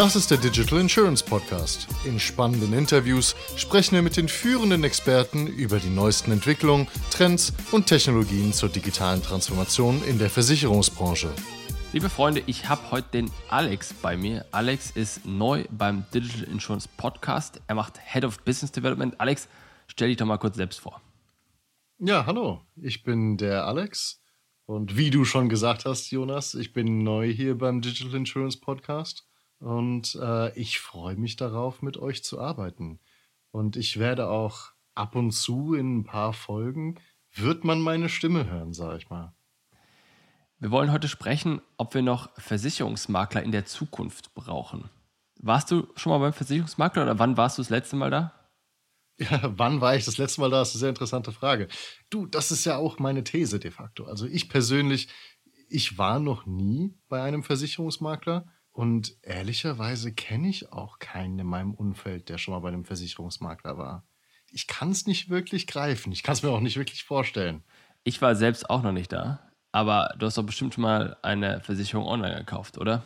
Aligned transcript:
Das 0.00 0.16
ist 0.16 0.30
der 0.30 0.38
Digital 0.38 0.80
Insurance 0.80 1.22
Podcast. 1.22 1.86
In 2.06 2.18
spannenden 2.18 2.72
Interviews 2.72 3.36
sprechen 3.56 3.96
wir 3.96 4.00
mit 4.00 4.16
den 4.16 4.28
führenden 4.28 4.82
Experten 4.82 5.46
über 5.46 5.78
die 5.78 5.90
neuesten 5.90 6.32
Entwicklungen, 6.32 6.88
Trends 7.10 7.52
und 7.70 7.86
Technologien 7.86 8.54
zur 8.54 8.70
digitalen 8.70 9.22
Transformation 9.22 10.02
in 10.04 10.18
der 10.18 10.30
Versicherungsbranche. 10.30 11.30
Liebe 11.92 12.08
Freunde, 12.08 12.42
ich 12.46 12.66
habe 12.66 12.90
heute 12.90 13.08
den 13.12 13.30
Alex 13.50 13.92
bei 13.92 14.16
mir. 14.16 14.46
Alex 14.52 14.90
ist 14.92 15.26
neu 15.26 15.66
beim 15.70 16.06
Digital 16.14 16.44
Insurance 16.44 16.88
Podcast. 16.96 17.60
Er 17.66 17.74
macht 17.74 18.00
Head 18.02 18.24
of 18.24 18.42
Business 18.42 18.72
Development. 18.72 19.20
Alex, 19.20 19.48
stell 19.86 20.08
dich 20.08 20.16
doch 20.16 20.24
mal 20.24 20.38
kurz 20.38 20.56
selbst 20.56 20.80
vor. 20.80 21.02
Ja, 21.98 22.24
hallo. 22.24 22.62
Ich 22.74 23.02
bin 23.02 23.36
der 23.36 23.66
Alex. 23.66 24.22
Und 24.64 24.96
wie 24.96 25.10
du 25.10 25.26
schon 25.26 25.50
gesagt 25.50 25.84
hast, 25.84 26.10
Jonas, 26.10 26.54
ich 26.54 26.72
bin 26.72 27.02
neu 27.02 27.30
hier 27.30 27.58
beim 27.58 27.82
Digital 27.82 28.14
Insurance 28.14 28.58
Podcast. 28.58 29.26
Und 29.60 30.18
äh, 30.20 30.58
ich 30.58 30.80
freue 30.80 31.16
mich 31.16 31.36
darauf, 31.36 31.82
mit 31.82 31.98
euch 31.98 32.24
zu 32.24 32.40
arbeiten. 32.40 32.98
Und 33.50 33.76
ich 33.76 33.98
werde 33.98 34.28
auch 34.28 34.72
ab 34.94 35.14
und 35.14 35.32
zu 35.32 35.74
in 35.74 35.98
ein 35.98 36.04
paar 36.04 36.32
Folgen, 36.32 36.98
wird 37.34 37.64
man 37.64 37.80
meine 37.80 38.08
Stimme 38.08 38.50
hören, 38.50 38.72
sag 38.72 38.96
ich 38.98 39.10
mal. 39.10 39.34
Wir 40.58 40.70
wollen 40.70 40.92
heute 40.92 41.08
sprechen, 41.08 41.60
ob 41.76 41.94
wir 41.94 42.02
noch 42.02 42.30
Versicherungsmakler 42.38 43.42
in 43.42 43.52
der 43.52 43.66
Zukunft 43.66 44.34
brauchen. 44.34 44.90
Warst 45.36 45.70
du 45.70 45.88
schon 45.94 46.10
mal 46.10 46.18
beim 46.18 46.32
Versicherungsmakler 46.32 47.04
oder 47.04 47.18
wann 47.18 47.36
warst 47.36 47.58
du 47.58 47.62
das 47.62 47.70
letzte 47.70 47.96
Mal 47.96 48.10
da? 48.10 48.34
Ja, 49.30 49.52
wann 49.58 49.82
war 49.82 49.94
ich 49.94 50.06
das 50.06 50.16
letzte 50.16 50.40
Mal 50.40 50.48
da? 50.48 50.60
Das 50.60 50.70
ist 50.70 50.76
eine 50.76 50.80
sehr 50.80 50.88
interessante 50.88 51.30
Frage. 51.30 51.68
Du, 52.08 52.24
das 52.24 52.50
ist 52.50 52.64
ja 52.64 52.78
auch 52.78 52.98
meine 52.98 53.22
These 53.22 53.60
de 53.60 53.70
facto. 53.70 54.04
Also 54.04 54.24
ich 54.24 54.48
persönlich, 54.48 55.08
ich 55.68 55.98
war 55.98 56.20
noch 56.20 56.46
nie 56.46 56.94
bei 57.10 57.22
einem 57.22 57.42
Versicherungsmakler 57.42 58.46
und 58.80 59.14
ehrlicherweise 59.20 60.10
kenne 60.10 60.48
ich 60.48 60.72
auch 60.72 60.98
keinen 60.98 61.38
in 61.38 61.46
meinem 61.46 61.74
Umfeld, 61.74 62.30
der 62.30 62.38
schon 62.38 62.54
mal 62.54 62.60
bei 62.60 62.68
einem 62.68 62.86
Versicherungsmakler 62.86 63.76
war. 63.76 64.06
Ich 64.50 64.66
kann 64.66 64.90
es 64.90 65.06
nicht 65.06 65.28
wirklich 65.28 65.66
greifen. 65.66 66.12
Ich 66.12 66.22
kann 66.22 66.32
es 66.32 66.42
mir 66.42 66.48
auch 66.48 66.60
nicht 66.60 66.78
wirklich 66.78 67.04
vorstellen. 67.04 67.62
Ich 68.04 68.22
war 68.22 68.34
selbst 68.34 68.70
auch 68.70 68.82
noch 68.82 68.92
nicht 68.92 69.12
da. 69.12 69.50
Aber 69.70 70.14
du 70.18 70.24
hast 70.24 70.38
doch 70.38 70.46
bestimmt 70.46 70.72
schon 70.72 70.80
mal 70.80 71.18
eine 71.20 71.60
Versicherung 71.60 72.06
online 72.06 72.36
gekauft, 72.36 72.78
oder? 72.78 73.02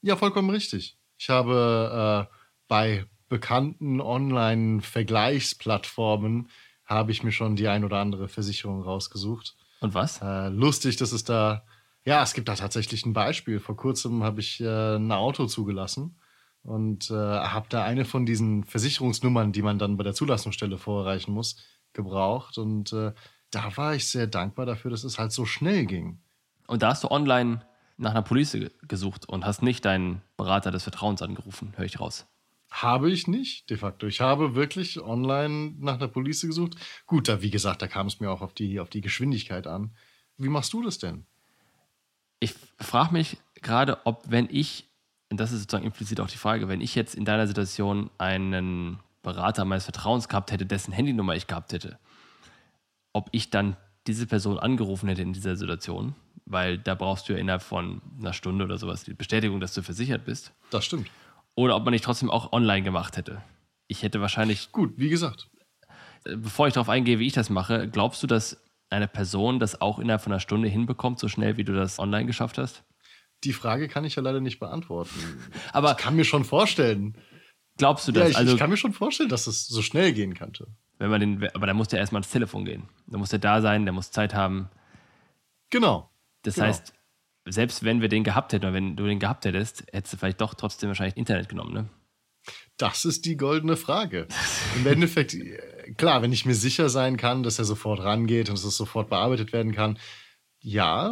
Ja, 0.00 0.16
vollkommen 0.16 0.48
richtig. 0.48 0.96
Ich 1.18 1.28
habe 1.28 2.26
äh, 2.32 2.34
bei 2.66 3.04
bekannten 3.28 4.00
Online-Vergleichsplattformen 4.00 6.48
habe 6.86 7.12
ich 7.12 7.22
mir 7.22 7.32
schon 7.32 7.54
die 7.54 7.68
ein 7.68 7.84
oder 7.84 7.98
andere 7.98 8.28
Versicherung 8.28 8.80
rausgesucht. 8.80 9.56
Und 9.80 9.92
was? 9.92 10.22
Äh, 10.22 10.48
lustig, 10.48 10.96
dass 10.96 11.12
es 11.12 11.24
da, 11.24 11.66
ja, 12.04 12.22
es 12.22 12.34
gibt 12.34 12.48
da 12.48 12.54
tatsächlich 12.54 13.06
ein 13.06 13.12
Beispiel. 13.12 13.60
Vor 13.60 13.76
kurzem 13.76 14.22
habe 14.22 14.40
ich 14.40 14.60
äh, 14.60 14.96
ein 14.96 15.12
Auto 15.12 15.46
zugelassen 15.46 16.18
und 16.62 17.10
äh, 17.10 17.14
habe 17.14 17.66
da 17.68 17.84
eine 17.84 18.04
von 18.04 18.26
diesen 18.26 18.64
Versicherungsnummern, 18.64 19.52
die 19.52 19.62
man 19.62 19.78
dann 19.78 19.96
bei 19.96 20.04
der 20.04 20.14
Zulassungsstelle 20.14 20.78
vorreichen 20.78 21.32
muss, 21.32 21.56
gebraucht 21.92 22.58
und 22.58 22.92
äh, 22.92 23.12
da 23.50 23.76
war 23.76 23.94
ich 23.94 24.08
sehr 24.08 24.26
dankbar 24.26 24.66
dafür, 24.66 24.90
dass 24.90 25.04
es 25.04 25.18
halt 25.18 25.30
so 25.30 25.44
schnell 25.44 25.86
ging. 25.86 26.20
Und 26.66 26.82
da 26.82 26.88
hast 26.88 27.04
du 27.04 27.10
online 27.10 27.62
nach 27.98 28.12
einer 28.12 28.22
Police 28.22 28.56
gesucht 28.88 29.28
und 29.28 29.44
hast 29.44 29.62
nicht 29.62 29.84
deinen 29.84 30.22
Berater 30.36 30.70
des 30.70 30.82
Vertrauens 30.84 31.22
angerufen, 31.22 31.74
höre 31.76 31.84
ich 31.84 32.00
raus. 32.00 32.26
Habe 32.70 33.10
ich 33.10 33.28
nicht, 33.28 33.68
de 33.68 33.76
facto. 33.76 34.06
Ich 34.06 34.22
habe 34.22 34.54
wirklich 34.54 34.98
online 35.00 35.74
nach 35.78 35.96
einer 35.96 36.08
Police 36.08 36.40
gesucht. 36.40 36.76
Gut, 37.06 37.28
da, 37.28 37.42
wie 37.42 37.50
gesagt, 37.50 37.82
da 37.82 37.86
kam 37.86 38.06
es 38.06 38.18
mir 38.18 38.30
auch 38.30 38.40
auf 38.40 38.54
die, 38.54 38.80
auf 38.80 38.88
die 38.88 39.02
Geschwindigkeit 39.02 39.66
an. 39.66 39.94
Wie 40.38 40.48
machst 40.48 40.72
du 40.72 40.82
das 40.82 40.98
denn? 40.98 41.26
Ich 42.42 42.56
frage 42.80 43.12
mich 43.12 43.36
gerade, 43.54 44.04
ob, 44.04 44.24
wenn 44.28 44.48
ich, 44.50 44.88
und 45.30 45.38
das 45.38 45.52
ist 45.52 45.60
sozusagen 45.60 45.86
implizit 45.86 46.18
auch 46.18 46.26
die 46.26 46.38
Frage, 46.38 46.66
wenn 46.66 46.80
ich 46.80 46.96
jetzt 46.96 47.14
in 47.14 47.24
deiner 47.24 47.46
Situation 47.46 48.10
einen 48.18 48.98
Berater 49.22 49.64
meines 49.64 49.84
Vertrauens 49.84 50.28
gehabt 50.28 50.50
hätte, 50.50 50.66
dessen 50.66 50.92
Handynummer 50.92 51.36
ich 51.36 51.46
gehabt 51.46 51.72
hätte, 51.72 52.00
ob 53.12 53.28
ich 53.30 53.50
dann 53.50 53.76
diese 54.08 54.26
Person 54.26 54.58
angerufen 54.58 55.08
hätte 55.08 55.22
in 55.22 55.32
dieser 55.32 55.54
Situation, 55.54 56.16
weil 56.44 56.78
da 56.78 56.96
brauchst 56.96 57.28
du 57.28 57.34
ja 57.34 57.38
innerhalb 57.38 57.62
von 57.62 58.02
einer 58.18 58.32
Stunde 58.32 58.64
oder 58.64 58.76
sowas 58.76 59.04
die 59.04 59.14
Bestätigung, 59.14 59.60
dass 59.60 59.72
du 59.74 59.82
versichert 59.82 60.24
bist. 60.24 60.52
Das 60.70 60.84
stimmt. 60.84 61.08
Oder 61.54 61.76
ob 61.76 61.84
man 61.84 61.92
nicht 61.92 62.02
trotzdem 62.02 62.28
auch 62.28 62.52
online 62.52 62.82
gemacht 62.82 63.16
hätte. 63.16 63.40
Ich 63.86 64.02
hätte 64.02 64.20
wahrscheinlich. 64.20 64.72
Gut, 64.72 64.94
wie 64.96 65.10
gesagt. 65.10 65.48
Bevor 66.24 66.66
ich 66.66 66.74
darauf 66.74 66.88
eingehe, 66.88 67.20
wie 67.20 67.26
ich 67.28 67.34
das 67.34 67.50
mache, 67.50 67.86
glaubst 67.88 68.20
du, 68.20 68.26
dass 68.26 68.60
eine 68.92 69.08
Person 69.08 69.58
das 69.58 69.80
auch 69.80 69.98
innerhalb 69.98 70.22
von 70.22 70.32
einer 70.32 70.40
Stunde 70.40 70.68
hinbekommt, 70.68 71.18
so 71.18 71.28
schnell 71.28 71.56
wie 71.56 71.64
du 71.64 71.72
das 71.72 71.98
online 71.98 72.26
geschafft 72.26 72.58
hast? 72.58 72.84
Die 73.44 73.52
Frage 73.52 73.88
kann 73.88 74.04
ich 74.04 74.14
ja 74.14 74.22
leider 74.22 74.40
nicht 74.40 74.60
beantworten. 74.60 75.10
Aber 75.72 75.92
ich 75.92 75.96
kann 75.96 76.14
mir 76.14 76.24
schon 76.24 76.44
vorstellen. 76.44 77.16
Glaubst 77.78 78.06
du 78.06 78.12
das? 78.12 78.24
Ja, 78.24 78.28
ich, 78.30 78.36
also, 78.36 78.52
ich 78.52 78.58
kann 78.58 78.70
mir 78.70 78.76
schon 78.76 78.92
vorstellen, 78.92 79.28
dass 79.28 79.46
es 79.46 79.66
so 79.66 79.82
schnell 79.82 80.12
gehen 80.12 80.34
könnte. 80.34 80.68
Wenn 80.98 81.10
man 81.10 81.20
den, 81.20 81.48
aber 81.54 81.66
da 81.66 81.74
muss 81.74 81.88
der 81.88 81.98
erstmal 81.98 82.20
ans 82.20 82.30
Telefon 82.30 82.64
gehen. 82.64 82.88
Da 83.08 83.18
muss 83.18 83.30
der 83.30 83.40
da 83.40 83.60
sein, 83.60 83.84
der 83.84 83.92
muss 83.92 84.12
Zeit 84.12 84.34
haben. 84.34 84.68
Genau. 85.70 86.10
Das 86.42 86.54
genau. 86.54 86.66
heißt, 86.68 86.94
selbst 87.46 87.82
wenn 87.82 88.00
wir 88.00 88.08
den 88.08 88.24
gehabt 88.24 88.52
hätten 88.52 88.66
oder 88.66 88.74
wenn 88.74 88.94
du 88.94 89.06
den 89.06 89.18
gehabt 89.18 89.44
hättest, 89.44 89.84
hättest 89.90 90.12
du 90.12 90.16
vielleicht 90.18 90.40
doch 90.40 90.54
trotzdem 90.54 90.88
wahrscheinlich 90.88 91.16
Internet 91.16 91.48
genommen, 91.48 91.72
ne? 91.72 91.88
Das 92.76 93.04
ist 93.04 93.24
die 93.24 93.36
goldene 93.36 93.76
Frage. 93.76 94.26
Im 94.76 94.86
Endeffekt, 94.86 95.36
klar, 95.96 96.22
wenn 96.22 96.32
ich 96.32 96.46
mir 96.46 96.54
sicher 96.54 96.88
sein 96.88 97.16
kann, 97.16 97.42
dass 97.42 97.58
er 97.58 97.64
sofort 97.64 98.00
rangeht 98.00 98.48
und 98.48 98.56
dass 98.56 98.64
es 98.64 98.76
sofort 98.76 99.08
bearbeitet 99.08 99.52
werden 99.52 99.72
kann, 99.72 99.98
ja, 100.60 101.10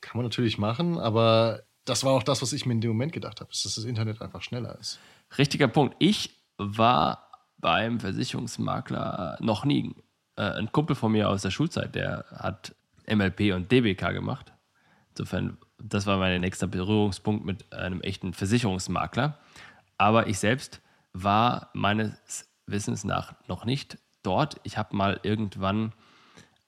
kann 0.00 0.16
man 0.16 0.24
natürlich 0.24 0.58
machen, 0.58 0.98
aber 0.98 1.62
das 1.84 2.04
war 2.04 2.12
auch 2.12 2.22
das, 2.22 2.42
was 2.42 2.52
ich 2.52 2.66
mir 2.66 2.72
in 2.72 2.80
dem 2.80 2.90
Moment 2.90 3.12
gedacht 3.12 3.40
habe, 3.40 3.50
dass 3.50 3.62
das 3.62 3.84
Internet 3.84 4.20
einfach 4.20 4.42
schneller 4.42 4.78
ist. 4.78 4.98
Richtiger 5.38 5.68
Punkt. 5.68 5.96
Ich 5.98 6.30
war 6.58 7.30
beim 7.58 8.00
Versicherungsmakler 8.00 9.38
noch 9.40 9.64
nie. 9.64 9.94
Äh, 10.36 10.42
ein 10.42 10.72
Kumpel 10.72 10.96
von 10.96 11.12
mir 11.12 11.28
aus 11.28 11.42
der 11.42 11.50
Schulzeit, 11.50 11.94
der 11.94 12.24
hat 12.30 12.74
MLP 13.06 13.54
und 13.54 13.70
DBK 13.70 14.12
gemacht. 14.12 14.52
Insofern, 15.10 15.58
das 15.78 16.06
war 16.06 16.18
mein 16.18 16.40
nächster 16.40 16.66
Berührungspunkt 16.66 17.44
mit 17.44 17.72
einem 17.72 18.00
echten 18.02 18.34
Versicherungsmakler. 18.34 19.38
Aber 19.96 20.28
ich 20.28 20.38
selbst 20.38 20.80
war 21.12 21.70
meines 21.72 22.48
Wissens 22.66 23.04
nach 23.04 23.34
noch 23.48 23.64
nicht 23.64 23.98
dort. 24.22 24.60
Ich 24.64 24.76
habe 24.78 24.96
mal 24.96 25.20
irgendwann 25.22 25.92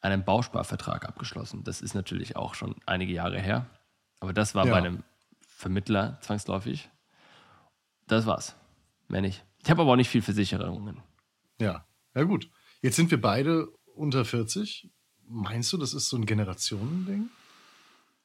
einen 0.01 0.25
Bausparvertrag 0.25 1.07
abgeschlossen. 1.07 1.65
Das 1.65 1.81
ist 1.81 1.95
natürlich 1.95 2.37
auch 2.37 2.55
schon 2.55 2.75
einige 2.87 3.13
Jahre 3.13 3.41
her. 3.41 3.67
Aber 4.21 4.33
das 4.33 4.55
war 4.55 4.67
ja. 4.67 4.73
bei 4.73 4.79
einem 4.79 5.03
Vermittler 5.47 6.19
zwangsläufig. 6.21 6.89
Das 8.07 8.27
war's. 8.27 8.57
Mehr 9.09 9.21
nicht. 9.21 9.45
Ich 9.63 9.71
habe 9.71 9.83
aber 9.83 9.93
auch 9.93 9.97
nicht 9.97 10.09
viel 10.09 10.23
Versicherungen. 10.23 11.03
Ja, 11.61 11.85
ja 12.15 12.23
gut. 12.23 12.51
Jetzt 12.81 12.97
sind 12.97 13.11
wir 13.11 13.21
beide 13.21 13.69
unter 13.95 14.25
40. 14.25 14.91
Meinst 15.27 15.73
du, 15.73 15.77
das 15.77 15.95
ist 15.95 16.09
so 16.09 16.17
ein 16.17 16.27
Generationending? 16.27 17.29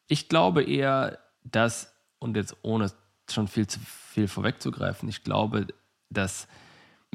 Ich 0.07 0.29
glaube 0.29 0.63
eher, 0.63 1.19
dass, 1.43 1.93
und 2.19 2.37
jetzt 2.37 2.55
ohne 2.61 2.91
schon 3.29 3.47
viel 3.47 3.67
zu 3.67 3.79
viel 3.79 4.27
vorwegzugreifen, 4.27 5.09
ich 5.09 5.23
glaube, 5.23 5.67
dass 6.09 6.47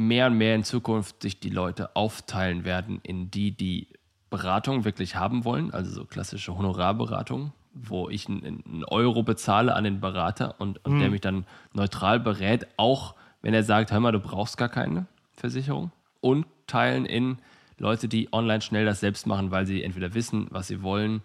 mehr 0.00 0.26
und 0.26 0.38
mehr 0.38 0.54
in 0.54 0.64
Zukunft 0.64 1.22
sich 1.22 1.40
die 1.40 1.50
Leute 1.50 1.94
aufteilen 1.94 2.64
werden 2.64 3.00
in 3.02 3.30
die, 3.30 3.52
die 3.52 3.88
Beratung 4.30 4.84
wirklich 4.84 5.16
haben 5.16 5.44
wollen, 5.44 5.72
also 5.72 5.90
so 5.90 6.04
klassische 6.04 6.56
Honorarberatung, 6.56 7.52
wo 7.74 8.08
ich 8.08 8.28
einen 8.28 8.84
Euro 8.86 9.22
bezahle 9.22 9.74
an 9.74 9.84
den 9.84 10.00
Berater 10.00 10.54
und, 10.58 10.84
und 10.84 10.94
mhm. 10.94 11.00
der 11.00 11.10
mich 11.10 11.20
dann 11.20 11.46
neutral 11.72 12.20
berät, 12.20 12.66
auch 12.76 13.14
wenn 13.42 13.54
er 13.54 13.62
sagt, 13.62 13.92
hör 13.92 14.00
mal, 14.00 14.12
du 14.12 14.20
brauchst 14.20 14.56
gar 14.56 14.68
keine 14.68 15.06
Versicherung. 15.32 15.92
Und 16.20 16.46
teilen 16.66 17.06
in 17.06 17.38
Leute, 17.78 18.08
die 18.08 18.32
online 18.32 18.60
schnell 18.60 18.84
das 18.84 19.00
selbst 19.00 19.26
machen, 19.26 19.50
weil 19.50 19.66
sie 19.66 19.82
entweder 19.82 20.14
wissen, 20.14 20.46
was 20.50 20.68
sie 20.68 20.82
wollen 20.82 21.22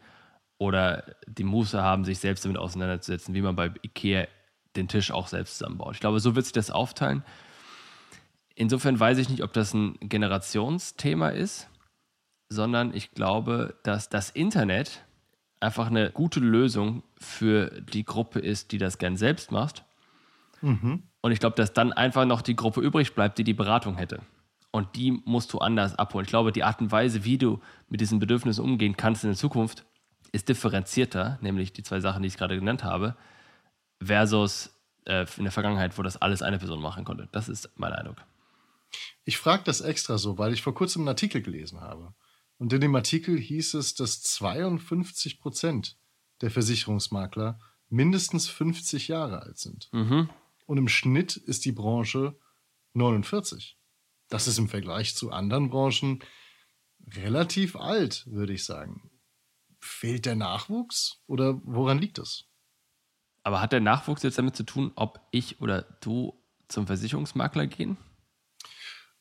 oder 0.58 1.04
die 1.28 1.44
Muße 1.44 1.82
haben, 1.82 2.06
sich 2.06 2.20
selbst 2.20 2.46
damit 2.46 2.58
auseinanderzusetzen, 2.58 3.34
wie 3.34 3.42
man 3.42 3.56
bei 3.56 3.72
Ikea 3.84 4.28
den 4.76 4.88
Tisch 4.88 5.12
auch 5.12 5.28
selbst 5.28 5.58
zusammenbaut. 5.58 5.96
Ich 5.96 6.00
glaube, 6.00 6.20
so 6.20 6.36
wird 6.36 6.46
sich 6.46 6.54
das 6.54 6.72
aufteilen. 6.72 7.24
Insofern 8.56 9.00
weiß 9.00 9.18
ich 9.18 9.30
nicht, 9.30 9.44
ob 9.44 9.54
das 9.54 9.74
ein 9.74 9.98
Generationsthema 10.00 11.30
ist, 11.30 11.70
sondern 12.50 12.94
ich 12.94 13.12
glaube, 13.12 13.76
dass 13.84 14.10
das 14.10 14.30
Internet 14.30 15.06
einfach 15.60 15.88
eine 15.88 16.12
gute 16.12 16.40
Lösung 16.40 17.04
für 17.18 17.82
die 17.82 18.06
Gruppe 18.06 18.40
ist, 18.40 18.72
die 18.72 18.78
das 18.78 18.98
gern 18.98 19.18
selbst 19.18 19.52
macht. 19.52 19.84
Mhm. 20.62 21.04
Und 21.22 21.32
ich 21.32 21.40
glaube, 21.40 21.56
dass 21.56 21.74
dann 21.74 21.92
einfach 21.92 22.26
noch 22.26 22.42
die 22.42 22.56
Gruppe 22.56 22.82
übrig 22.82 23.14
bleibt, 23.14 23.38
die 23.38 23.44
die 23.44 23.54
Beratung 23.54 23.98
hätte. 23.98 24.22
Und 24.72 24.96
die 24.96 25.12
musst 25.26 25.54
du 25.54 25.60
anders 25.60 25.98
abholen. 25.98 26.26
Ich 26.26 26.30
glaube, 26.30 26.52
die 26.52 26.64
Art 26.64 26.82
und 26.82 26.92
Weise, 26.92 27.24
wie 27.24 27.38
du 27.38 27.62
mit 27.90 28.02
diesen 28.02 28.20
Bedürfnissen 28.20 28.64
umgehen 28.64 28.96
kannst 28.96 29.24
in 29.24 29.32
der 29.32 29.38
Zukunft, 29.38 29.86
ist 30.32 30.50
differenzierter, 30.50 31.40
nämlich 31.42 31.74
die 31.74 31.84
zwei 31.84 32.00
Sachen, 32.00 32.22
die 32.22 32.28
ich 32.28 32.38
gerade 32.38 32.56
genannt 32.56 32.84
habe, 32.84 33.16
versus 34.04 34.76
äh, 35.06 35.26
in 35.38 35.44
der 35.44 35.52
Vergangenheit, 35.52 35.98
wo 35.98 36.04
das 36.04 36.22
alles 36.22 36.42
eine 36.42 36.58
Person 36.58 36.82
machen 36.82 37.06
konnte. 37.06 37.28
Das 37.32 37.48
ist 37.50 37.70
mein 37.76 37.94
Eindruck. 37.94 38.18
Ich 39.24 39.38
frage 39.38 39.64
das 39.64 39.82
extra 39.82 40.18
so, 40.18 40.38
weil 40.38 40.54
ich 40.54 40.62
vor 40.62 40.76
kurzem 40.76 41.02
einen 41.02 41.10
Artikel 41.10 41.42
gelesen 41.42 41.82
habe. 41.82 42.14
Und 42.58 42.72
in 42.72 42.82
dem 42.82 42.96
Artikel 42.96 43.38
hieß 43.38 43.74
es, 43.74 43.96
dass 43.96 44.22
52 44.22 45.40
Prozent 45.40 45.98
der 46.42 46.52
Versicherungsmakler 46.52 47.60
mindestens 47.90 48.48
50 48.48 49.08
Jahre 49.08 49.42
alt 49.42 49.58
sind. 49.58 49.90
Mhm. 49.92 50.30
Und 50.66 50.78
im 50.78 50.88
Schnitt 50.88 51.36
ist 51.36 51.66
die 51.66 51.72
Branche 51.72 52.38
49. 52.94 53.78
Das 54.30 54.48
ist 54.48 54.58
im 54.58 54.70
Vergleich 54.70 55.16
zu 55.16 55.32
anderen 55.32 55.70
Branchen 55.70 56.24
relativ 57.14 57.76
alt, 57.76 58.26
würde 58.28 58.54
ich 58.54 58.66
sagen. 58.66 59.12
Fehlt 59.80 60.26
der 60.26 60.36
Nachwuchs 60.36 61.22
oder 61.28 61.62
woran 61.64 62.00
liegt 62.00 62.18
es? 62.18 62.46
Aber 63.44 63.62
hat 63.62 63.72
der 63.72 63.82
Nachwuchs 63.82 64.24
jetzt 64.24 64.40
damit 64.40 64.56
zu 64.56 64.64
tun, 64.64 64.92
ob 64.96 65.22
ich 65.30 65.62
oder 65.62 65.84
du 66.02 66.42
zum 66.68 66.88
Versicherungsmakler 66.88 67.68
gehen? 67.68 67.98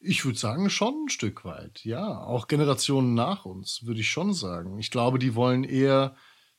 Ich 0.04 0.24
würde 0.24 0.38
sagen, 0.38 0.68
schon 0.70 1.04
ein 1.04 1.08
Stück 1.08 1.44
weit. 1.44 1.84
Ja, 1.84 2.20
auch 2.20 2.46
Generationen 2.46 3.14
nach 3.14 3.44
uns, 3.44 3.84
würde 3.84 4.00
ich 4.00 4.08
schon 4.10 4.34
sagen. 4.34 4.78
Ich 4.78 4.90
glaube, 4.90 5.18
die 5.18 5.34
wollen 5.34 5.64
eher 5.64 6.14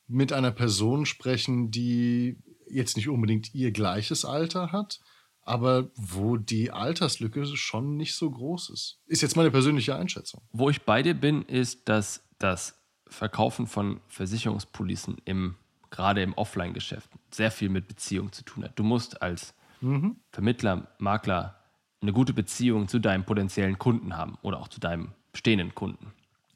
mit 0.08 0.34
einer 0.34 0.52
Person 0.52 1.06
sprechen, 1.06 1.72
die 1.72 2.38
jetzt 2.68 2.98
nicht 2.98 3.10
unbedingt 3.10 3.54
ihr 3.54 3.72
gleiches 3.72 4.26
Alter 4.26 4.72
hat, 4.72 5.00
aber 5.42 5.92
wo 5.96 6.38
die 6.38 6.72
Alterslücke 6.72 7.46
schon 7.46 7.98
nicht 7.98 8.16
so 8.16 8.32
groß 8.32 8.72
ist. 8.72 9.00
Ist 9.06 9.22
jetzt 9.22 9.36
meine 9.36 9.52
persönliche 9.52 9.96
Einschätzung. 9.96 10.42
Wo 10.52 10.70
ich 10.70 10.82
bei 10.82 11.04
dir 11.04 11.14
bin, 11.14 11.44
ist, 11.44 11.88
dass 11.88 12.24
das 12.40 12.82
Verkaufen 13.08 13.68
von 13.68 14.02
Versicherungspolicen 14.08 15.18
im 15.26 15.56
gerade 15.92 16.22
im 16.22 16.34
Offline-Geschäft 16.34 17.10
sehr 17.32 17.52
viel 17.52 17.70
mit 17.70 17.88
Beziehung 17.88 18.32
zu 18.32 18.44
tun 18.44 18.66
hat. 18.66 18.78
Du 18.78 18.84
musst 18.84 19.22
als 19.22 19.54
mhm. 19.80 20.18
Vermittler, 20.32 20.94
Makler 21.00 21.65
eine 22.06 22.13
gute 22.13 22.34
Beziehung 22.34 22.88
zu 22.88 23.00
deinem 23.00 23.24
potenziellen 23.24 23.78
Kunden 23.80 24.16
haben 24.16 24.38
oder 24.42 24.60
auch 24.60 24.68
zu 24.68 24.80
deinem 24.80 25.12
bestehenden 25.31 25.75
Kunden. 25.75 26.13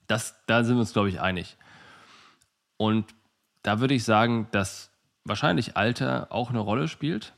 Das, 0.07 0.35
da 0.45 0.63
sind 0.63 0.75
wir 0.75 0.81
uns, 0.81 0.93
glaube 0.93 1.09
ich, 1.09 1.19
einig. 1.19 1.57
Und 2.77 3.05
da 3.63 3.79
würde 3.79 3.93
ich 3.93 4.03
sagen, 4.03 4.47
dass 4.51 4.91
wahrscheinlich 5.25 5.75
Alter 5.75 6.27
auch 6.31 6.49
eine 6.49 6.59
Rolle 6.59 6.87
spielt. 6.87 7.33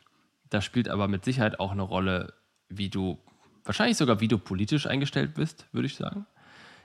Da 0.49 0.61
spielt 0.61 0.87
aber 0.87 1.07
mit 1.07 1.25
Sicherheit 1.25 1.59
auch 1.59 1.71
eine 1.71 1.81
Rolle, 1.81 2.33
wie 2.69 2.89
du, 2.89 3.17
wahrscheinlich 3.63 3.97
sogar 3.97 4.19
wie 4.21 4.27
du 4.27 4.37
politisch 4.37 4.87
eingestellt 4.87 5.33
bist, 5.33 5.67
würde 5.71 5.87
ich 5.87 5.95
sagen. 5.95 6.25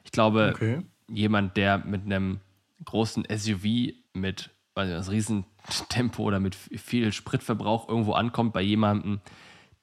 Ich 0.05 0.13
glaube, 0.13 0.53
okay. 0.55 0.83
jemand, 1.09 1.57
der 1.57 1.79
mit 1.79 2.05
einem 2.05 2.41
großen 2.85 3.27
SUV 3.31 3.93
mit 4.15 4.51
nicht, 4.85 4.93
das 4.93 5.11
Riesentempo 5.11 6.23
oder 6.23 6.39
mit 6.41 6.55
viel 6.55 7.13
Spritverbrauch 7.13 7.89
irgendwo 7.89 8.13
ankommt 8.13 8.53
bei 8.53 8.63
jemandem, 8.63 9.21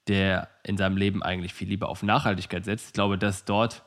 der 0.07 0.49
in 0.63 0.77
seinem 0.77 0.97
Leben 0.97 1.23
eigentlich 1.23 1.53
viel 1.53 1.67
lieber 1.67 1.89
auf 1.89 2.03
Nachhaltigkeit 2.03 2.65
setzt. 2.65 2.87
Ich 2.87 2.93
glaube, 2.93 3.17
dass 3.17 3.45
dort 3.45 3.83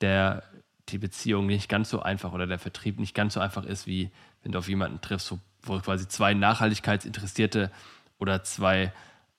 der, 0.00 0.42
die 0.88 0.98
Beziehung 0.98 1.46
nicht 1.46 1.68
ganz 1.68 1.90
so 1.90 2.00
einfach 2.00 2.32
oder 2.32 2.46
der 2.46 2.58
Vertrieb 2.58 2.98
nicht 2.98 3.14
ganz 3.14 3.34
so 3.34 3.40
einfach 3.40 3.64
ist, 3.64 3.86
wie 3.86 4.10
wenn 4.42 4.52
du 4.52 4.58
auf 4.58 4.68
jemanden 4.68 5.00
triffst, 5.00 5.32
wo, 5.32 5.38
wo 5.62 5.78
quasi 5.78 6.06
zwei 6.08 6.34
Nachhaltigkeitsinteressierte 6.34 7.70
oder 8.18 8.42
zwei 8.44 8.92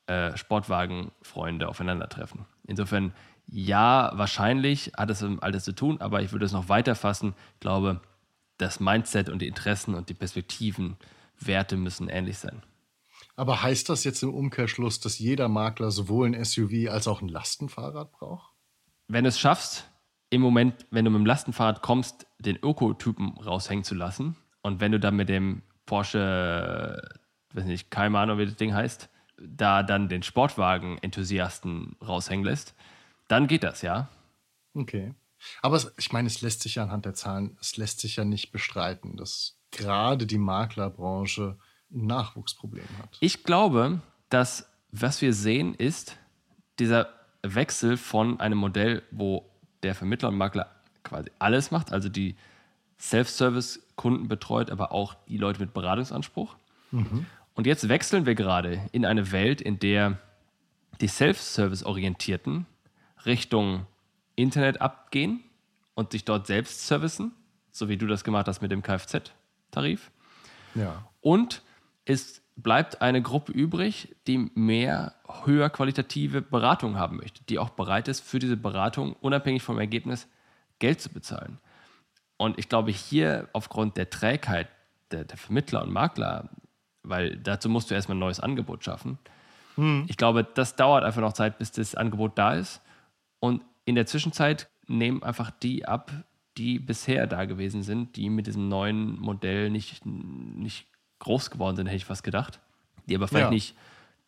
äh, 0.08 0.36
Sportwagenfreunde 0.36 1.68
aufeinandertreffen. 1.68 2.46
Insofern, 2.66 3.14
ja, 3.48 4.12
wahrscheinlich 4.16 4.92
hat 4.98 5.10
es 5.10 5.22
mit 5.22 5.42
alles 5.44 5.64
zu 5.64 5.74
tun, 5.74 6.02
aber 6.02 6.22
ich 6.22 6.32
würde 6.32 6.46
es 6.46 6.52
noch 6.52 6.70
weiter 6.70 6.96
fassen. 6.96 7.36
Ich 7.56 7.60
glaube, 7.62 8.02
das 8.58 8.80
Mindset 8.80 9.30
und 9.30 9.42
die 9.42 9.48
Interessen 9.48 9.96
und 9.96 10.10
die 10.10 10.14
Perspektiven, 10.14 10.98
Werte 11.40 11.78
müssen 11.78 12.10
ähnlich 12.10 12.38
sein. 12.38 12.62
Aber 13.40 13.64
heißt 13.64 13.88
das 13.88 14.04
jetzt 14.04 14.22
im 14.22 14.34
Umkehrschluss, 14.34 15.00
dass 15.00 15.18
jeder 15.18 15.48
Makler 15.48 15.92
sowohl 15.92 16.28
ein 16.28 16.44
SUV 16.44 16.90
als 16.90 17.08
auch 17.08 17.22
ein 17.22 17.30
Lastenfahrrad 17.30 18.12
braucht? 18.12 18.54
Wenn 19.08 19.24
du 19.24 19.30
es 19.30 19.40
schaffst, 19.40 19.90
im 20.30 20.42
Moment, 20.42 20.86
wenn 20.92 21.06
du 21.06 21.12
mit 21.12 21.20
dem 21.20 21.26
Lastenfahrrad 21.26 21.82
kommst, 21.82 22.28
den 22.38 22.58
Ökotypen 22.58 23.38
raushängen 23.38 23.86
zu 23.86 23.96
lassen 23.96 24.36
und 24.62 24.82
wenn 24.82 24.92
du 24.92 25.00
dann 25.00 25.16
mit 25.16 25.30
dem 25.30 25.62
Porsche, 25.86 27.02
weiß 27.54 27.64
nicht, 27.64 27.90
keine 27.90 28.20
Ahnung, 28.20 28.40
wie 28.40 28.46
das 28.46 28.58
Ding 28.58 28.74
heißt, 28.74 29.10
da 29.38 29.84
dann 29.84 30.10
den 30.10 30.22
Sportwagen-Enthusiasten 30.22 31.96
raushängen 32.06 32.44
lässt, 32.44 32.76
dann 33.30 33.48
geht 33.48 33.64
das, 33.64 33.82
ja. 33.84 34.10
Okay. 34.74 35.14
Aber 35.62 35.78
es, 35.78 35.94
ich 35.98 36.12
meine, 36.12 36.28
es 36.28 36.42
lässt 36.42 36.64
sich 36.64 36.76
ja 36.76 36.84
anhand 36.84 37.06
der 37.06 37.14
Zahlen, 37.14 37.58
es 37.62 37.78
lässt 37.78 38.02
sich 38.02 38.18
ja 38.18 38.26
nicht 38.26 38.52
bestreiten, 38.52 39.16
dass 39.16 39.58
gerade 39.72 40.28
die 40.28 40.38
Maklerbranche 40.38 41.58
Nachwuchsproblem 41.90 42.88
hat. 43.02 43.18
Ich 43.20 43.44
glaube, 43.44 44.02
dass 44.30 44.70
was 44.92 45.22
wir 45.22 45.34
sehen, 45.34 45.76
ist 45.76 46.18
dieser 46.80 47.10
Wechsel 47.44 47.98
von 47.98 48.40
einem 48.40 48.58
Modell, 48.58 49.04
wo 49.12 49.46
der 49.84 49.96
Vermittler 49.96 50.30
und 50.30 50.38
Makler 50.38 50.70
quasi 51.04 51.32
alles 51.40 51.72
macht, 51.72 51.92
also 51.92 52.10
die 52.10 52.36
Self-Service-Kunden 53.00 54.28
betreut, 54.28 54.72
aber 54.72 54.92
auch 54.92 55.16
die 55.28 55.38
Leute 55.38 55.62
mit 55.62 55.74
Beratungsanspruch. 55.74 56.56
Mhm. 56.92 57.26
Und 57.54 57.68
jetzt 57.68 57.88
wechseln 57.88 58.26
wir 58.26 58.36
gerade 58.36 58.82
in 58.92 59.06
eine 59.06 59.32
Welt, 59.32 59.62
in 59.62 59.80
der 59.80 60.18
die 61.02 61.08
Self-Service-Orientierten 61.08 62.66
Richtung 63.26 63.86
Internet 64.36 64.82
abgehen 64.82 65.44
und 65.94 66.12
sich 66.12 66.26
dort 66.26 66.48
selbst 66.48 66.88
servicen, 66.88 67.32
so 67.72 67.90
wie 67.90 67.98
du 67.98 68.08
das 68.08 68.24
gemacht 68.24 68.48
hast 68.48 68.62
mit 68.62 68.72
dem 68.72 68.82
Kfz-Tarif. 68.82 70.12
Ja. 70.76 71.06
Und 71.22 71.62
es 72.10 72.42
bleibt 72.56 73.04
eine 73.04 73.22
Gruppe 73.22 73.52
übrig, 73.52 74.16
die 74.26 74.50
mehr 74.56 75.14
höher 75.46 75.70
qualitative 75.70 76.42
Beratung 76.42 76.98
haben 76.98 77.18
möchte, 77.18 77.44
die 77.44 77.60
auch 77.60 77.70
bereit 77.70 78.08
ist, 78.08 78.22
für 78.22 78.40
diese 78.40 78.58
Beratung 78.58 79.14
unabhängig 79.22 79.62
vom 79.62 79.80
Ergebnis 79.80 80.28
Geld 80.80 81.00
zu 81.00 81.10
bezahlen. 81.10 81.60
Und 82.38 82.58
ich 82.58 82.68
glaube, 82.68 82.92
hier 82.92 83.48
aufgrund 83.54 83.96
der 83.96 84.10
Trägheit 84.10 84.70
der, 85.12 85.24
der 85.24 85.38
Vermittler 85.38 85.84
und 85.84 85.92
Makler, 85.92 86.50
weil 87.04 87.38
dazu 87.38 87.70
musst 87.70 87.92
du 87.92 87.96
erstmal 87.96 88.16
ein 88.16 88.22
neues 88.22 88.40
Angebot 88.40 88.84
schaffen. 88.84 89.20
Hm. 89.76 90.06
Ich 90.08 90.18
glaube, 90.18 90.44
das 90.44 90.76
dauert 90.76 91.04
einfach 91.04 91.22
noch 91.22 91.34
Zeit, 91.34 91.60
bis 91.60 91.72
das 91.72 91.94
Angebot 91.94 92.38
da 92.40 92.56
ist. 92.56 92.82
Und 93.40 93.62
in 93.86 93.94
der 93.94 94.08
Zwischenzeit 94.08 94.68
nehmen 94.88 95.22
einfach 95.22 95.52
die 95.52 95.86
ab, 95.86 96.12
die 96.58 96.80
bisher 96.80 97.28
da 97.28 97.46
gewesen 97.46 97.84
sind, 97.84 98.16
die 98.16 98.30
mit 98.30 98.48
diesem 98.48 98.68
neuen 98.68 99.20
Modell 99.20 99.70
nicht, 99.70 100.06
nicht 100.06 100.89
groß 101.20 101.52
geworden 101.52 101.76
sind, 101.76 101.88
hätte 101.88 101.98
ich 101.98 102.06
fast 102.06 102.24
gedacht. 102.24 102.60
Die 103.08 103.16
aber 103.16 103.28
vielleicht 103.28 103.46
ja. 103.46 103.52
nicht 103.52 103.76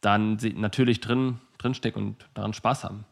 dann 0.02 0.38
natürlich 0.56 1.00
drin, 1.00 1.40
drinstecken 1.58 2.02
und 2.02 2.30
daran 2.34 2.54
Spaß 2.54 2.84
haben. 2.84 3.06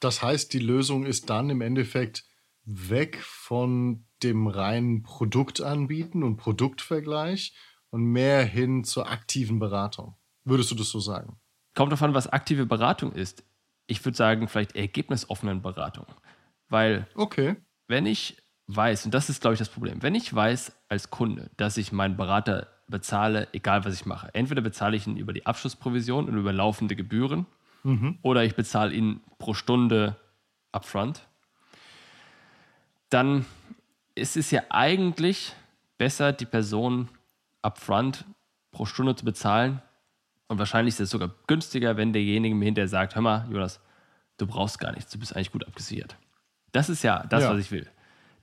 Das 0.00 0.22
heißt, 0.22 0.52
die 0.52 0.60
Lösung 0.60 1.04
ist 1.04 1.28
dann 1.30 1.50
im 1.50 1.60
Endeffekt 1.60 2.24
weg 2.64 3.20
von 3.22 4.04
dem 4.22 4.46
reinen 4.46 5.02
Produktanbieten 5.02 6.22
und 6.22 6.36
Produktvergleich 6.36 7.54
und 7.90 8.04
mehr 8.04 8.44
hin 8.44 8.84
zur 8.84 9.10
aktiven 9.10 9.58
Beratung. 9.58 10.16
Würdest 10.44 10.70
du 10.70 10.74
das 10.74 10.90
so 10.90 11.00
sagen? 11.00 11.40
Kommt 11.74 11.92
davon, 11.92 12.14
was 12.14 12.28
aktive 12.28 12.66
Beratung 12.66 13.12
ist 13.12 13.42
ich 13.88 14.04
würde 14.04 14.16
sagen, 14.16 14.46
vielleicht 14.46 14.76
ergebnisoffenen 14.76 15.62
Beratung. 15.62 16.06
Weil, 16.68 17.08
okay. 17.14 17.56
wenn 17.88 18.06
ich 18.06 18.36
weiß, 18.66 19.06
und 19.06 19.14
das 19.14 19.30
ist, 19.30 19.40
glaube 19.40 19.54
ich, 19.54 19.58
das 19.58 19.70
Problem, 19.70 20.02
wenn 20.02 20.14
ich 20.14 20.32
weiß 20.32 20.72
als 20.88 21.10
Kunde, 21.10 21.50
dass 21.56 21.78
ich 21.78 21.90
meinen 21.90 22.16
Berater 22.16 22.68
bezahle, 22.88 23.48
egal 23.52 23.84
was 23.84 23.94
ich 23.94 24.06
mache, 24.06 24.34
entweder 24.34 24.60
bezahle 24.60 24.96
ich 24.96 25.06
ihn 25.06 25.16
über 25.16 25.32
die 25.32 25.46
Abschlussprovision 25.46 26.28
und 26.28 26.36
über 26.36 26.52
laufende 26.52 26.96
Gebühren 26.96 27.46
mhm. 27.82 28.18
oder 28.22 28.44
ich 28.44 28.54
bezahle 28.54 28.92
ihn 28.92 29.20
pro 29.38 29.54
Stunde 29.54 30.16
upfront, 30.72 31.26
dann 33.10 33.46
ist 34.14 34.36
es 34.36 34.50
ja 34.50 34.62
eigentlich 34.70 35.54
besser, 35.96 36.32
die 36.32 36.46
Person 36.46 37.08
upfront 37.62 38.24
pro 38.70 38.86
Stunde 38.86 39.14
zu 39.16 39.24
bezahlen, 39.24 39.82
und 40.48 40.58
wahrscheinlich 40.58 40.94
ist 40.94 41.00
es 41.00 41.10
sogar 41.10 41.30
günstiger, 41.46 41.96
wenn 41.96 42.12
derjenige 42.12 42.54
mir 42.54 42.64
hinterher 42.64 42.88
sagt, 42.88 43.14
hör 43.14 43.22
mal, 43.22 43.46
Jonas, 43.50 43.80
du 44.38 44.46
brauchst 44.46 44.78
gar 44.78 44.92
nichts, 44.92 45.12
du 45.12 45.18
bist 45.18 45.36
eigentlich 45.36 45.52
gut 45.52 45.66
abgesichert. 45.66 46.16
Das 46.72 46.88
ist 46.88 47.02
ja 47.02 47.24
das, 47.28 47.44
ja. 47.44 47.50
was 47.50 47.60
ich 47.60 47.70
will. 47.70 47.86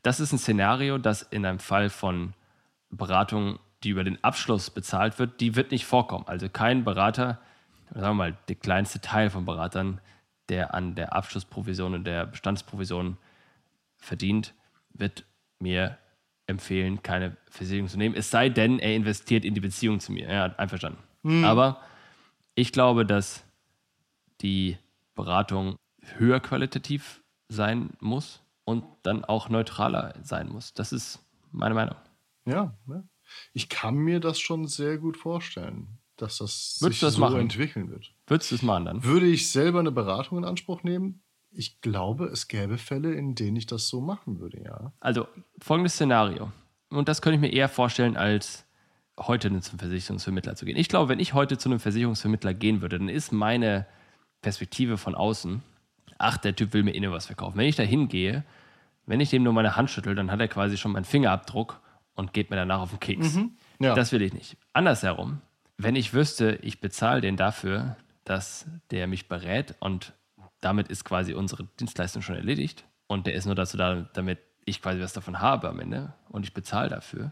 Das 0.04 0.20
ist 0.20 0.32
ein 0.32 0.38
Szenario, 0.38 1.00
das 1.00 1.24
in 1.24 1.46
einem 1.46 1.60
Fall 1.60 1.90
von 1.90 2.34
Beratung, 2.92 3.60
die 3.86 3.92
über 3.92 4.04
den 4.04 4.22
Abschluss 4.24 4.70
bezahlt 4.70 5.20
wird, 5.20 5.40
die 5.40 5.56
wird 5.56 5.72
nicht 5.72 5.86
vorkommen. 5.86 6.26
Also 6.28 6.50
kein 6.50 6.84
Berater, 6.84 7.40
sagen 7.92 8.02
wir 8.02 8.14
mal, 8.14 8.38
der 8.48 8.56
kleinste 8.56 9.00
Teil 9.00 9.30
von 9.30 9.46
Beratern, 9.46 10.02
der 10.50 10.74
an 10.74 10.96
der 10.96 11.14
Abschlussprovision 11.14 11.94
und 11.94 12.04
der 12.06 12.26
Bestandsprovision 12.26 13.18
verdient, 13.98 14.54
wird 14.90 15.26
mir 15.60 15.98
empfehlen, 16.48 17.02
keine 17.04 17.38
Versicherung 17.50 17.88
zu 17.88 17.98
nehmen. 17.98 18.16
Es 18.16 18.30
sei 18.30 18.50
denn, 18.50 18.80
er 18.80 18.96
investiert 18.96 19.46
in 19.46 19.54
die 19.54 19.62
Beziehung 19.62 20.00
zu 20.00 20.12
mir. 20.12 20.32
Ja, 20.32 20.46
einverstanden. 20.58 21.00
Mhm. 21.24 21.46
Aber 21.46 21.82
ich 22.56 22.72
glaube, 22.72 23.06
dass 23.06 23.44
die 24.42 24.78
Beratung 25.16 25.76
höher 26.18 26.40
qualitativ 26.40 27.24
sein 27.48 27.92
muss 28.00 28.44
und 28.64 28.84
dann 29.04 29.24
auch 29.26 29.50
neutraler 29.50 30.14
sein 30.22 30.50
muss. 30.50 30.74
Das 30.74 30.92
ist 30.92 31.24
meine 31.52 31.76
Meinung. 31.76 31.96
Ja, 32.46 32.74
ja. 32.88 33.04
Ich 33.54 33.70
kann 33.70 33.96
mir 33.96 34.20
das 34.20 34.40
schon 34.40 34.68
sehr 34.68 34.98
gut 34.98 35.18
vorstellen, 35.18 36.00
dass 36.18 36.38
das 36.38 36.78
Würdest 36.82 37.00
sich 37.00 37.08
das 37.08 37.14
so 37.16 37.22
machen? 37.22 37.40
entwickeln 37.40 37.90
wird. 37.90 38.14
Würdest 38.28 38.52
du 38.52 38.56
es 38.56 38.62
machen 38.62 38.86
dann? 38.86 39.04
Würde 39.04 39.26
ich 39.26 39.52
selber 39.52 39.80
eine 39.80 39.92
Beratung 39.92 40.38
in 40.38 40.46
Anspruch 40.46 40.84
nehmen? 40.84 41.22
Ich 41.52 41.82
glaube, 41.82 42.26
es 42.26 42.48
gäbe 42.48 42.78
Fälle, 42.78 43.14
in 43.14 43.36
denen 43.36 43.56
ich 43.56 43.66
das 43.66 43.88
so 43.88 44.02
machen 44.02 44.40
würde, 44.40 44.62
ja. 44.64 44.94
Also 45.00 45.28
folgendes 45.60 45.94
Szenario. 45.94 46.52
Und 46.90 47.08
das 47.08 47.22
könnte 47.22 47.36
ich 47.36 47.42
mir 47.42 47.52
eher 47.52 47.70
vorstellen 47.70 48.18
als 48.18 48.66
heute 49.18 49.58
zum 49.62 49.80
Versicherungsvermittler 49.80 50.56
zu 50.56 50.66
gehen. 50.66 50.78
Ich 50.78 50.90
glaube, 50.90 51.10
wenn 51.10 51.20
ich 51.20 51.34
heute 51.34 51.58
zu 51.58 51.70
einem 51.70 51.80
Versicherungsvermittler 51.80 52.54
gehen 52.54 52.82
würde, 52.82 53.00
dann 53.00 53.10
ist 53.10 53.32
meine 53.32 53.86
Perspektive 54.42 54.98
von 54.98 55.16
außen, 55.16 55.64
ach, 56.18 56.38
der 56.38 56.56
Typ 56.56 56.74
will 56.74 56.84
mir 56.84 56.92
innen 56.92 57.12
was 57.12 57.26
verkaufen. 57.26 57.58
Wenn 57.58 57.68
ich 57.68 57.78
da 57.78 57.84
hingehe, 57.84 58.44
wenn 59.06 59.20
ich 59.20 59.30
dem 59.30 59.44
nur 59.44 59.54
meine 59.54 59.76
Hand 59.76 59.90
schüttel, 59.90 60.16
dann 60.16 60.32
hat 60.32 60.40
er 60.40 60.48
quasi 60.48 60.78
schon 60.78 60.92
meinen 60.92 61.06
Fingerabdruck 61.06 61.80
und 62.16 62.34
geht 62.34 62.50
mir 62.50 62.56
danach 62.56 62.80
auf 62.80 62.90
den 62.90 63.00
Keks. 63.00 63.36
Mhm. 63.36 63.52
Ja. 63.80 63.94
Das 63.94 64.12
will 64.12 64.22
ich 64.22 64.34
nicht. 64.34 64.58
Andersherum, 64.74 65.42
wenn 65.78 65.96
ich 65.96 66.14
wüsste, 66.14 66.60
ich 66.62 66.82
bezahle 66.82 67.22
den 67.22 67.38
dafür, 67.38 67.98
dass 68.24 68.66
der 68.92 69.08
mich 69.08 69.28
berät 69.28 69.76
und 69.80 70.14
damit 70.62 70.88
ist 70.88 71.04
quasi 71.04 71.34
unsere 71.34 71.66
Dienstleistung 71.80 72.22
schon 72.22 72.36
erledigt 72.36 72.86
und 73.08 73.28
der 73.28 73.36
ist 73.36 73.46
nur 73.46 73.56
dazu 73.56 73.78
da, 73.78 74.08
damit 74.14 74.40
ich 74.66 74.82
quasi 74.82 75.00
was 75.00 75.14
davon 75.14 75.40
habe 75.40 75.70
am 75.70 75.80
Ende 75.80 76.14
und 76.30 76.44
ich 76.44 76.54
bezahle 76.54 76.90
dafür, 76.90 77.32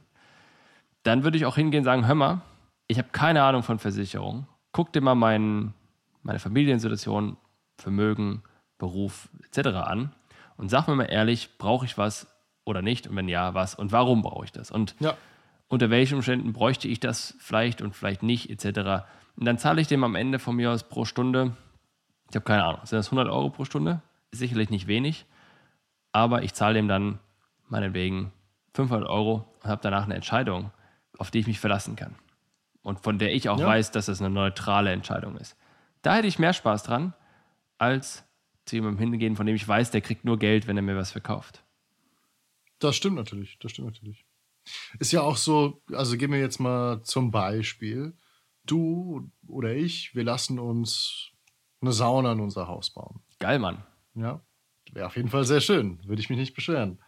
dann 1.02 1.24
würde 1.24 1.38
ich 1.38 1.46
auch 1.46 1.56
hingehen 1.56 1.80
und 1.80 1.86
sagen, 1.86 2.08
hör 2.08 2.16
mal, 2.16 2.42
ich 2.88 2.98
habe 2.98 3.10
keine 3.12 3.44
Ahnung 3.44 3.63
von 3.63 3.80
Versicherung. 3.80 4.48
Guck 4.72 4.94
dir 4.94 5.02
mal 5.02 5.16
mein, 5.16 5.74
meine 6.22 6.40
Familiensituation, 6.40 7.38
Vermögen, 7.78 8.44
Beruf 8.78 9.30
etc. 9.46 9.70
an 9.70 10.13
und 10.58 10.70
sag 10.70 10.88
mir 10.88 10.96
mal 10.96 11.06
ehrlich, 11.06 11.58
brauche 11.58 11.86
ich 11.86 11.98
was 11.98 12.28
oder 12.65 12.82
nicht 12.82 13.08
und 13.08 13.15
wenn 13.15 13.27
ja, 13.27 13.53
was 13.53 13.75
und 13.75 13.91
warum 13.91 14.22
brauche 14.22 14.46
ich 14.46 14.51
das 14.51 14.72
und 14.72 14.96
ja. 15.00 15.15
unter 15.67 15.89
welchen 15.89 16.15
Umständen 16.15 16.53
bräuchte 16.53 16.88
ich 16.88 17.00
das 17.00 17.36
vielleicht 17.39 17.82
und 17.82 17.96
vielleicht 17.96 18.24
nicht 18.24 18.50
etc. 18.50 19.05
Und 19.36 19.46
dann 19.46 19.58
zahle 19.58 19.82
ich 19.82 19.88
dem 19.88 20.03
am 20.03 20.15
Ende 20.15 20.39
von 20.39 20.55
mir 20.55 20.72
aus 20.72 20.84
pro 20.84 21.05
Stunde, 21.05 21.55
ich 22.29 22.36
habe 22.36 22.46
keine 22.46 22.63
Ahnung, 22.63 22.82
sind 22.86 22.98
das 22.98 23.08
100 23.08 23.27
Euro 23.27 23.50
pro 23.50 23.65
Stunde? 23.65 24.01
Sicherlich 24.32 24.70
nicht 24.70 24.88
wenig, 24.88 25.25
aber 26.12 26.43
ich 26.43 26.53
zahle 26.53 26.75
dem 26.75 26.88
dann 26.88 27.20
meinetwegen 27.67 28.32
500 28.74 29.08
Euro 29.08 29.46
und 29.62 29.70
habe 29.70 29.82
danach 29.82 30.05
eine 30.05 30.15
Entscheidung, 30.15 30.72
auf 31.17 31.32
die 31.32 31.39
ich 31.39 31.48
mich 31.48 31.60
verlassen 31.60 31.96
kann 31.96 32.15
und 32.84 33.00
von 33.00 33.17
der 33.17 33.34
ich 33.34 33.50
auch 33.50 33.60
ja. 33.60 33.65
weiß, 33.65 33.91
dass 33.91 34.08
es 34.08 34.20
eine 34.20 34.29
neutrale 34.29 34.91
Entscheidung 34.91 35.38
ist. 35.38 35.55
Da 36.01 36.15
hätte 36.15 36.27
ich 36.27 36.38
mehr 36.38 36.53
Spaß 36.53 36.84
dran, 36.84 37.13
als 37.77 38.25
zu 38.65 38.75
jemandem 38.75 39.12
hingehen, 39.12 39.36
von 39.36 39.46
dem 39.46 39.55
ich 39.55 39.67
weiß, 39.67 39.91
der 39.91 40.01
kriegt 40.01 40.25
nur 40.25 40.38
Geld, 40.38 40.67
wenn 40.67 40.77
er 40.77 40.84
mir 40.84 40.96
was 40.96 41.12
verkauft. 41.12 41.62
Das 42.84 42.98
stimmt 42.98 43.16
natürlich, 43.16 43.58
das 43.60 43.72
stimmt 43.72 43.88
natürlich. 43.88 44.25
Ist 45.00 45.13
ja 45.13 45.22
auch 45.22 45.38
so, 45.38 45.82
also 45.94 46.18
gehen 46.18 46.32
wir 46.32 46.40
jetzt 46.40 46.60
mal 46.60 47.02
zum 47.04 47.32
Beispiel. 47.32 48.18
Du 48.66 49.32
oder 49.48 49.74
ich, 49.74 50.13
wir 50.16 50.25
lassen 50.25 50.60
uns 50.60 51.32
eine 51.80 51.94
Sauna 51.94 52.34
in 52.34 52.42
unser 52.42 52.68
Haus 52.68 52.90
bauen. 52.90 53.22
Geil, 53.40 53.60
Mann. 53.60 53.84
Ja, 54.16 54.42
wäre 54.92 55.08
auf 55.08 55.16
jeden 55.16 55.30
Fall 55.30 55.46
sehr 55.46 55.62
schön, 55.62 56.00
würde 56.06 56.22
ich 56.22 56.30
mich 56.30 56.38
nicht 56.38 56.56
beschweren. 56.56 57.02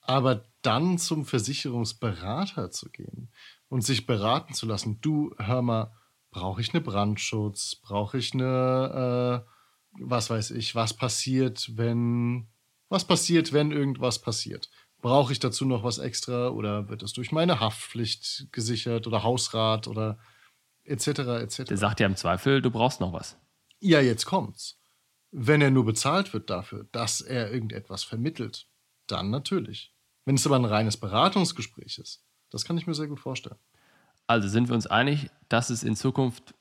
Aber 0.00 0.44
dann 0.62 0.98
zum 0.98 1.24
Versicherungsberater 1.24 2.70
zu 2.70 2.88
gehen 2.90 3.32
und 3.68 3.82
sich 3.82 4.06
beraten 4.06 4.54
zu 4.54 4.66
lassen, 4.66 5.00
du, 5.00 5.34
hör 5.38 5.62
mal, 5.62 5.92
brauche 6.30 6.60
ich 6.60 6.72
eine 6.72 6.80
Brandschutz, 6.80 7.74
brauche 7.74 8.18
ich 8.18 8.34
eine, 8.34 9.44
äh, 9.44 9.50
was 10.00 10.30
weiß 10.30 10.52
ich, 10.52 10.76
was 10.76 10.94
passiert, 10.94 11.76
wenn, 11.76 12.48
was 12.88 13.04
passiert, 13.04 13.52
wenn 13.52 13.72
irgendwas 13.72 14.20
passiert? 14.20 14.70
Brauche 15.00 15.32
ich 15.32 15.38
dazu 15.38 15.64
noch 15.64 15.84
was 15.84 15.98
extra 15.98 16.48
oder 16.48 16.88
wird 16.88 17.02
es 17.02 17.12
durch 17.12 17.30
meine 17.30 17.60
Haftpflicht 17.60 18.48
gesichert 18.52 19.06
oder 19.06 19.22
Hausrat 19.22 19.86
oder 19.86 20.18
etc. 20.84 21.06
etc. 21.06 21.64
Der 21.64 21.76
sagt 21.76 22.00
ja 22.00 22.06
im 22.06 22.16
Zweifel, 22.16 22.60
du 22.62 22.70
brauchst 22.70 23.00
noch 23.00 23.12
was. 23.12 23.38
Ja, 23.80 24.00
jetzt 24.00 24.26
kommt's. 24.26 24.80
Wenn 25.30 25.60
er 25.60 25.70
nur 25.70 25.84
bezahlt 25.84 26.32
wird 26.32 26.50
dafür, 26.50 26.88
dass 26.90 27.20
er 27.20 27.52
irgendetwas 27.52 28.02
vermittelt, 28.02 28.66
dann 29.06 29.30
natürlich. 29.30 29.94
Wenn 30.24 30.34
es 30.34 30.46
aber 30.46 30.56
ein 30.56 30.64
reines 30.64 30.96
Beratungsgespräch 30.96 31.98
ist, 31.98 32.24
das 32.50 32.64
kann 32.64 32.76
ich 32.78 32.86
mir 32.86 32.94
sehr 32.94 33.06
gut 33.06 33.20
vorstellen. 33.20 33.58
Also 34.26 34.48
sind 34.48 34.68
wir 34.68 34.74
uns 34.74 34.86
einig, 34.86 35.30
dass 35.48 35.70
es 35.70 35.82
in 35.82 35.96
Zukunft 35.96 36.54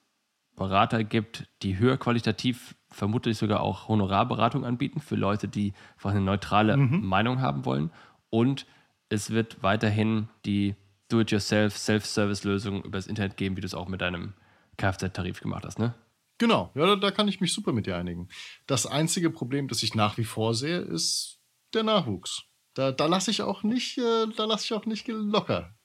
Berater 0.56 1.04
gibt, 1.04 1.48
die 1.62 1.78
höher 1.78 1.98
qualitativ 1.98 2.76
vermutlich 2.90 3.38
sogar 3.38 3.62
auch 3.62 3.88
Honorarberatung 3.88 4.66
anbieten 4.66 5.00
für 5.00 5.16
Leute, 5.16 5.48
die 5.48 5.74
einfach 5.96 6.12
eine 6.12 6.22
neutrale 6.22 6.76
mhm. 6.76 7.06
Meinung 7.06 7.42
haben 7.42 7.64
wollen. 7.64 7.92
Und 8.30 8.66
es 9.10 9.30
wird 9.32 9.64
weiterhin 9.64 10.30
die 10.46 10.76
Do-it-yourself, 11.10 11.78
Self-Service-Lösung 11.78 12.84
über 12.84 12.98
das 12.98 13.08
Internet 13.08 13.38
geben, 13.38 13.56
wie 13.56 13.62
du 13.62 13.68
es 13.68 13.74
auch 13.74 13.88
mit 13.88 14.02
deinem 14.02 14.34
Kfz-Tarif 14.78 15.40
gemacht 15.42 15.66
hast, 15.66 15.80
ne? 15.80 15.96
Genau, 16.40 16.72
ja, 16.76 16.96
da, 16.96 17.12
kann 17.12 17.28
ich 17.28 17.42
mich 17.42 17.52
super 17.52 17.72
mit 17.72 17.88
dir 17.88 17.98
einigen. 17.98 18.30
Das 18.68 18.86
einzige 18.86 19.32
Problem, 19.32 19.68
das 19.68 19.82
ich 19.82 19.96
nach 19.96 20.18
wie 20.18 20.24
vor 20.24 20.54
sehe, 20.54 20.80
ist 20.80 21.40
der 21.74 21.84
Nachwuchs. 21.84 22.44
Da, 22.76 22.92
da 22.92 23.08
lasse 23.08 23.32
ich 23.32 23.42
auch 23.42 23.64
nicht, 23.64 23.98
äh, 23.98 24.28
da 24.36 24.46
lasse 24.46 24.66
ich 24.66 24.74
auch 24.74 24.86
nicht 24.86 25.08
locker. 25.08 25.76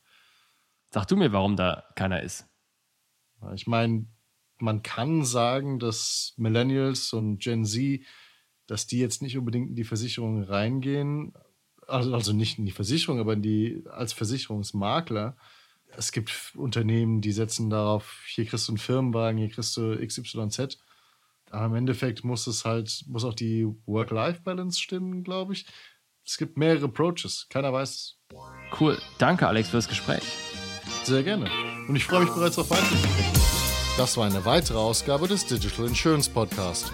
Sag 0.90 1.06
du 1.06 1.16
mir, 1.16 1.32
warum 1.32 1.56
da 1.56 1.84
keiner 1.94 2.22
ist. 2.22 2.46
Ich 3.54 3.66
meine, 3.66 4.06
man 4.58 4.82
kann 4.82 5.25
sagen, 5.25 5.78
dass 5.78 6.34
Millennials 6.37 7.14
und 7.14 7.38
Gen 7.38 7.64
Z, 7.64 8.02
dass 8.66 8.87
die 8.87 8.99
jetzt 8.99 9.22
nicht 9.22 9.38
unbedingt 9.38 9.70
in 9.70 9.75
die 9.75 9.84
Versicherung 9.84 10.42
reingehen, 10.42 11.32
also, 11.92 12.14
also 12.14 12.32
nicht 12.32 12.58
in 12.58 12.66
die 12.66 12.72
Versicherung, 12.72 13.20
aber 13.20 13.34
in 13.34 13.42
die 13.42 13.84
als 13.90 14.12
Versicherungsmakler. 14.12 15.37
Es 15.96 16.11
gibt 16.11 16.52
Unternehmen, 16.56 17.20
die 17.20 17.32
setzen 17.32 17.68
darauf, 17.68 18.22
hier 18.26 18.46
kriegst 18.46 18.66
du 18.68 18.72
einen 18.72 18.78
Firmenwagen, 18.78 19.38
hier 19.38 19.50
kriegst 19.50 19.76
du 19.76 19.96
XYZ. 20.04 20.78
Aber 21.50 21.66
im 21.66 21.75
Endeffekt 21.75 22.25
muss 22.25 22.46
es 22.46 22.64
halt, 22.64 23.04
muss 23.08 23.25
auch 23.25 23.34
die 23.34 23.66
Work-Life-Balance 23.84 24.80
stimmen, 24.80 25.22
glaube 25.22 25.52
ich. 25.52 25.66
Es 26.25 26.38
gibt 26.38 26.56
mehrere 26.56 26.87
Approaches, 26.87 27.46
keiner 27.50 27.72
weiß 27.72 27.90
es. 27.90 28.18
Cool, 28.80 28.99
danke 29.18 29.46
Alex 29.46 29.68
für 29.68 29.76
das 29.76 29.88
Gespräch. 29.88 30.22
Sehr 31.04 31.22
gerne. 31.22 31.50
Und 31.88 31.96
ich 31.96 32.04
freue 32.04 32.25
mich 32.25 32.32
bereits 32.32 32.58
auf 32.58 32.70
weitere. 32.70 32.96
Das 33.99 34.16
war 34.16 34.25
eine 34.25 34.44
weitere 34.46 34.78
Ausgabe 34.78 35.28
des 35.28 35.44
Digital 35.44 35.87
Insurance 35.87 36.30
Podcast. 36.30 36.90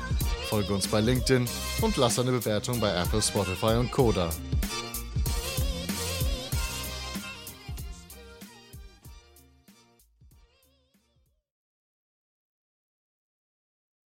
Folge 0.48 0.72
uns 0.72 0.88
bei 0.88 1.00
LinkedIn 1.00 1.46
und 1.82 1.96
lass 1.96 2.18
eine 2.18 2.32
Bewertung 2.32 2.80
bei 2.80 2.92
Apple, 2.92 3.22
Spotify 3.22 3.76
und 3.76 3.92
Koda. 3.92 4.30